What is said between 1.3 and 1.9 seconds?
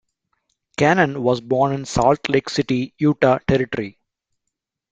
born in